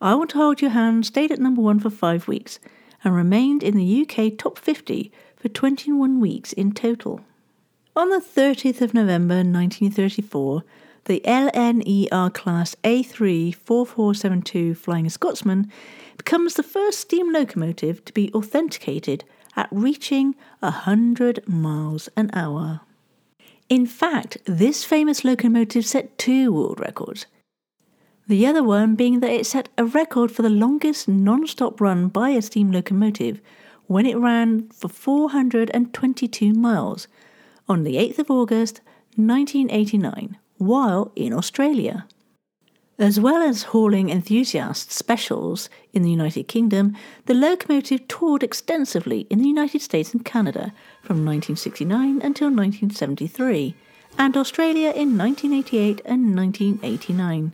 I 0.00 0.14
Want 0.14 0.30
to 0.30 0.38
Hold 0.38 0.60
Your 0.60 0.70
Hand 0.70 1.06
stayed 1.06 1.32
at 1.32 1.40
number 1.40 1.60
one 1.60 1.80
for 1.80 1.90
five 1.90 2.28
weeks 2.28 2.58
and 3.02 3.14
remained 3.14 3.62
in 3.62 3.76
the 3.76 4.02
UK 4.02 4.36
top 4.36 4.58
50 4.58 5.12
for 5.36 5.48
21 5.48 6.20
weeks 6.20 6.52
in 6.52 6.72
total. 6.72 7.20
On 7.96 8.10
the 8.10 8.20
30th 8.20 8.80
of 8.80 8.94
November 8.94 9.36
1934, 9.36 10.62
the 11.06 11.20
LNER 11.24 12.32
Class 12.32 12.74
A34472 12.82 14.76
Flying 14.76 15.10
Scotsman 15.10 15.70
becomes 16.16 16.54
the 16.54 16.62
first 16.62 17.00
steam 17.00 17.30
locomotive 17.32 18.02
to 18.06 18.12
be 18.12 18.32
authenticated 18.32 19.24
at 19.56 19.68
reaching 19.70 20.34
100 20.60 21.46
miles 21.46 22.08
an 22.16 22.30
hour. 22.32 22.80
In 23.68 23.86
fact, 23.86 24.38
this 24.46 24.84
famous 24.84 25.24
locomotive 25.24 25.84
set 25.84 26.16
two 26.16 26.52
world 26.52 26.80
records. 26.80 27.26
The 28.26 28.46
other 28.46 28.62
one 28.62 28.94
being 28.94 29.20
that 29.20 29.30
it 29.30 29.44
set 29.44 29.68
a 29.76 29.84
record 29.84 30.32
for 30.32 30.40
the 30.40 30.48
longest 30.48 31.06
non 31.06 31.46
stop 31.46 31.80
run 31.80 32.08
by 32.08 32.30
a 32.30 32.40
steam 32.40 32.72
locomotive 32.72 33.42
when 33.86 34.06
it 34.06 34.16
ran 34.16 34.70
for 34.70 34.88
422 34.88 36.54
miles 36.54 37.06
on 37.68 37.84
the 37.84 37.96
8th 37.96 38.20
of 38.20 38.30
August 38.30 38.80
1989 39.16 40.38
while 40.58 41.12
in 41.16 41.32
Australia. 41.32 42.06
As 42.98 43.18
well 43.18 43.42
as 43.42 43.64
hauling 43.64 44.08
enthusiast 44.08 44.92
specials 44.92 45.68
in 45.92 46.02
the 46.02 46.10
United 46.10 46.46
Kingdom, 46.46 46.96
the 47.26 47.34
locomotive 47.34 48.06
toured 48.06 48.44
extensively 48.44 49.26
in 49.30 49.40
the 49.40 49.48
United 49.48 49.82
States 49.82 50.14
and 50.14 50.24
Canada 50.24 50.72
from 51.02 51.24
1969 51.24 52.22
until 52.22 52.48
1973, 52.48 53.74
and 54.16 54.36
Australia 54.36 54.90
in 54.90 55.18
1988 55.18 56.02
and 56.04 56.36
1989, 56.36 57.52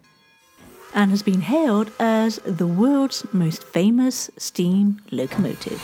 and 0.94 1.10
has 1.10 1.22
been 1.22 1.40
hailed 1.40 1.90
as 1.98 2.36
the 2.44 2.66
world's 2.66 3.24
most 3.32 3.64
famous 3.64 4.30
steam 4.36 5.00
locomotive. 5.10 5.80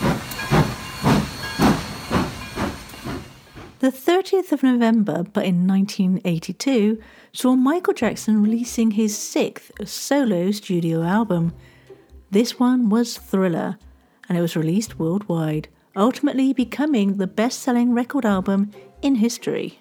The 3.86 3.92
30th 3.92 4.50
of 4.50 4.64
November, 4.64 5.22
but 5.22 5.44
in 5.44 5.64
1982, 5.64 7.00
saw 7.32 7.54
Michael 7.54 7.92
Jackson 7.92 8.42
releasing 8.42 8.90
his 8.90 9.16
sixth 9.16 9.70
solo 9.84 10.50
studio 10.50 11.04
album. 11.04 11.52
This 12.32 12.58
one 12.58 12.88
was 12.88 13.16
Thriller, 13.16 13.78
and 14.28 14.36
it 14.36 14.40
was 14.40 14.56
released 14.56 14.98
worldwide, 14.98 15.68
ultimately 15.94 16.52
becoming 16.52 17.18
the 17.18 17.28
best 17.28 17.60
selling 17.60 17.94
record 17.94 18.26
album 18.26 18.72
in 19.02 19.14
history. 19.14 19.78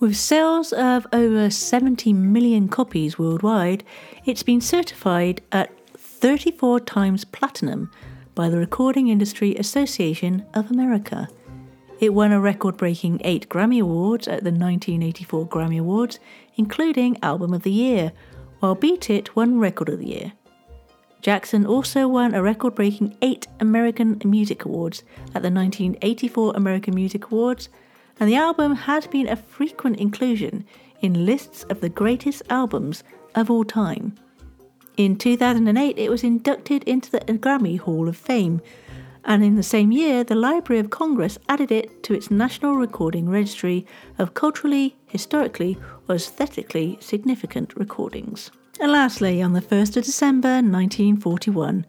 With 0.00 0.16
sales 0.16 0.72
of 0.72 1.06
over 1.12 1.50
70 1.50 2.12
million 2.12 2.66
copies 2.66 3.16
worldwide, 3.16 3.84
it's 4.24 4.42
been 4.42 4.60
certified 4.60 5.40
at 5.52 5.70
34 5.96 6.80
times 6.80 7.24
platinum 7.24 7.92
by 8.34 8.48
the 8.48 8.58
Recording 8.58 9.06
Industry 9.06 9.54
Association 9.54 10.44
of 10.52 10.72
America. 10.72 11.28
It 12.00 12.14
won 12.14 12.32
a 12.32 12.40
record 12.40 12.78
breaking 12.78 13.20
eight 13.24 13.50
Grammy 13.50 13.82
Awards 13.82 14.26
at 14.26 14.42
the 14.42 14.50
1984 14.50 15.46
Grammy 15.48 15.78
Awards, 15.78 16.18
including 16.56 17.18
Album 17.22 17.52
of 17.52 17.62
the 17.62 17.70
Year, 17.70 18.12
while 18.60 18.74
Beat 18.74 19.10
It 19.10 19.36
won 19.36 19.58
Record 19.58 19.90
of 19.90 19.98
the 19.98 20.06
Year. 20.06 20.32
Jackson 21.20 21.66
also 21.66 22.08
won 22.08 22.34
a 22.34 22.42
record 22.42 22.74
breaking 22.74 23.14
eight 23.20 23.46
American 23.60 24.18
Music 24.24 24.64
Awards 24.64 25.02
at 25.34 25.42
the 25.42 25.50
1984 25.50 26.54
American 26.56 26.94
Music 26.94 27.26
Awards, 27.26 27.68
and 28.18 28.26
the 28.26 28.36
album 28.36 28.74
had 28.74 29.10
been 29.10 29.28
a 29.28 29.36
frequent 29.36 29.98
inclusion 29.98 30.64
in 31.02 31.26
lists 31.26 31.64
of 31.64 31.82
the 31.82 31.90
greatest 31.90 32.42
albums 32.48 33.04
of 33.34 33.50
all 33.50 33.64
time. 33.64 34.14
In 34.96 35.16
2008, 35.16 35.98
it 35.98 36.10
was 36.10 36.24
inducted 36.24 36.82
into 36.84 37.10
the 37.10 37.20
Grammy 37.20 37.78
Hall 37.78 38.08
of 38.08 38.16
Fame 38.16 38.62
and 39.24 39.44
in 39.44 39.56
the 39.56 39.62
same 39.62 39.92
year, 39.92 40.24
the 40.24 40.34
Library 40.34 40.80
of 40.80 40.90
Congress 40.90 41.38
added 41.48 41.70
it 41.70 42.02
to 42.04 42.14
its 42.14 42.30
National 42.30 42.76
Recording 42.76 43.28
Registry 43.28 43.86
of 44.18 44.34
culturally, 44.34 44.96
historically, 45.06 45.78
or 46.08 46.14
aesthetically 46.14 46.98
significant 47.00 47.74
recordings. 47.76 48.50
And 48.80 48.92
lastly, 48.92 49.42
on 49.42 49.52
the 49.52 49.60
1st 49.60 49.98
of 49.98 50.04
December 50.04 50.48
1941, 50.48 51.84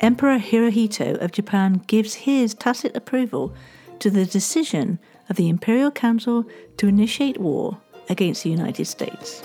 Emperor 0.00 0.38
Hirohito 0.38 1.20
of 1.20 1.32
Japan 1.32 1.82
gives 1.86 2.14
his 2.14 2.54
tacit 2.54 2.94
approval 2.96 3.54
to 3.98 4.10
the 4.10 4.26
decision 4.26 4.98
of 5.28 5.36
the 5.36 5.48
Imperial 5.48 5.90
Council 5.90 6.44
to 6.76 6.88
initiate 6.88 7.38
war 7.38 7.78
against 8.08 8.42
the 8.42 8.50
United 8.50 8.86
States. 8.86 9.42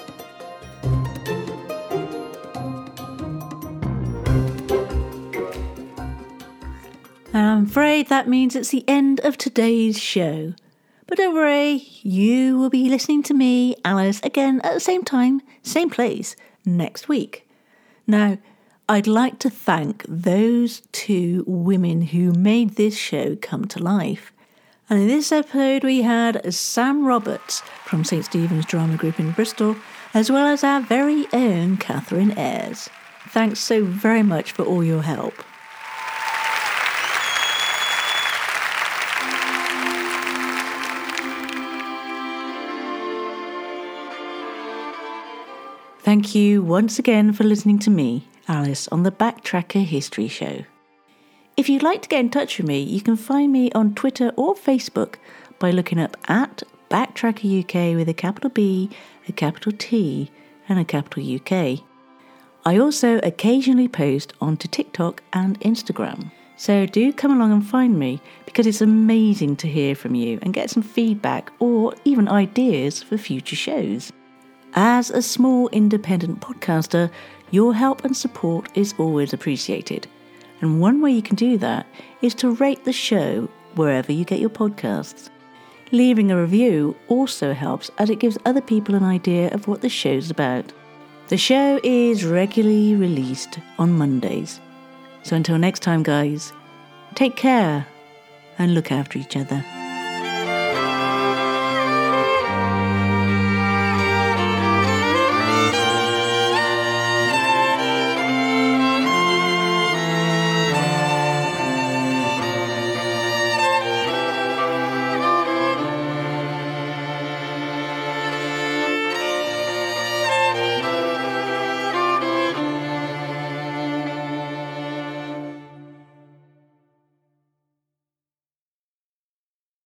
And 7.35 7.45
I'm 7.45 7.65
afraid 7.65 8.07
that 8.07 8.29
means 8.29 8.55
it's 8.55 8.69
the 8.69 8.85
end 8.87 9.19
of 9.25 9.37
today's 9.37 9.99
show. 9.99 10.53
But 11.05 11.17
don't 11.17 11.33
worry, 11.33 11.85
you 12.01 12.57
will 12.57 12.69
be 12.69 12.87
listening 12.89 13.23
to 13.23 13.33
me, 13.33 13.75
Alice, 13.83 14.21
again 14.23 14.61
at 14.63 14.73
the 14.73 14.79
same 14.79 15.03
time, 15.03 15.41
same 15.61 15.89
place, 15.89 16.37
next 16.65 17.09
week. 17.09 17.45
Now, 18.07 18.37
I'd 18.87 19.05
like 19.05 19.37
to 19.39 19.49
thank 19.49 20.05
those 20.07 20.83
two 20.93 21.43
women 21.45 22.03
who 22.03 22.31
made 22.31 22.77
this 22.77 22.95
show 22.95 23.35
come 23.35 23.65
to 23.65 23.83
life. 23.83 24.31
And 24.89 25.01
in 25.01 25.09
this 25.09 25.33
episode, 25.33 25.83
we 25.83 26.03
had 26.03 26.53
Sam 26.53 27.05
Roberts 27.05 27.59
from 27.83 28.05
St. 28.05 28.23
Stephen's 28.23 28.65
Drama 28.65 28.95
Group 28.95 29.19
in 29.19 29.31
Bristol, 29.31 29.75
as 30.13 30.31
well 30.31 30.47
as 30.47 30.63
our 30.63 30.79
very 30.79 31.27
own 31.33 31.75
Catherine 31.75 32.31
Ayres. 32.37 32.89
Thanks 33.27 33.59
so 33.59 33.83
very 33.83 34.23
much 34.23 34.53
for 34.53 34.63
all 34.63 34.85
your 34.85 35.01
help. 35.01 35.33
Thank 46.15 46.33
you 46.33 46.61
once 46.63 46.97
again 46.97 47.33
for 47.33 47.43
listening 47.43 47.77
to 47.79 47.89
me, 47.89 48.25
Alice, 48.47 48.87
on 48.87 49.03
the 49.03 49.11
Backtracker 49.11 49.83
History 49.83 50.29
Show. 50.29 50.63
If 51.57 51.67
you'd 51.67 51.83
like 51.83 52.03
to 52.03 52.07
get 52.07 52.21
in 52.21 52.29
touch 52.29 52.57
with 52.57 52.65
me, 52.65 52.81
you 52.81 53.01
can 53.01 53.17
find 53.17 53.51
me 53.51 53.69
on 53.73 53.93
Twitter 53.95 54.31
or 54.37 54.55
Facebook 54.55 55.15
by 55.59 55.71
looking 55.71 55.99
up 55.99 56.15
at 56.29 56.63
Backtracker 56.89 57.59
UK 57.59 57.97
with 57.97 58.07
a 58.07 58.13
capital 58.13 58.49
B, 58.49 58.89
a 59.27 59.33
capital 59.33 59.73
T, 59.77 60.31
and 60.69 60.79
a 60.79 60.85
capital 60.85 61.21
UK. 61.21 61.81
I 62.63 62.77
also 62.77 63.17
occasionally 63.17 63.89
post 63.89 64.31
onto 64.39 64.69
TikTok 64.69 65.21
and 65.33 65.59
Instagram. 65.59 66.31
So 66.55 66.85
do 66.85 67.11
come 67.11 67.33
along 67.33 67.51
and 67.51 67.67
find 67.67 67.99
me 67.99 68.21
because 68.45 68.65
it's 68.67 68.79
amazing 68.79 69.57
to 69.57 69.67
hear 69.67 69.95
from 69.95 70.15
you 70.15 70.39
and 70.43 70.53
get 70.53 70.69
some 70.69 70.81
feedback 70.81 71.51
or 71.59 71.93
even 72.05 72.29
ideas 72.29 73.03
for 73.03 73.17
future 73.17 73.57
shows. 73.57 74.13
As 74.77 75.09
a 75.09 75.21
small 75.21 75.69
independent 75.69 76.41
podcaster, 76.41 77.09
your 77.49 77.73
help 77.73 78.03
and 78.03 78.15
support 78.15 78.67
is 78.75 78.93
always 78.97 79.31
appreciated. 79.31 80.05
And 80.59 80.81
one 80.81 81.01
way 81.01 81.11
you 81.11 81.21
can 81.21 81.37
do 81.37 81.57
that 81.59 81.87
is 82.21 82.35
to 82.35 82.51
rate 82.51 82.83
the 82.83 82.91
show 82.91 83.47
wherever 83.75 84.11
you 84.11 84.25
get 84.25 84.41
your 84.41 84.49
podcasts. 84.49 85.29
Leaving 85.93 86.29
a 86.29 86.41
review 86.41 86.93
also 87.07 87.53
helps 87.53 87.89
as 87.99 88.09
it 88.09 88.19
gives 88.19 88.37
other 88.45 88.59
people 88.59 88.95
an 88.95 89.03
idea 89.03 89.49
of 89.53 89.65
what 89.69 89.79
the 89.79 89.87
show's 89.87 90.29
about. 90.29 90.73
The 91.29 91.37
show 91.37 91.79
is 91.81 92.25
regularly 92.25 92.95
released 92.95 93.59
on 93.79 93.97
Mondays. 93.97 94.59
So 95.23 95.37
until 95.37 95.57
next 95.57 95.83
time, 95.83 96.03
guys, 96.03 96.51
take 97.13 97.37
care 97.37 97.87
and 98.57 98.73
look 98.73 98.91
after 98.91 99.19
each 99.19 99.37
other. 99.37 99.63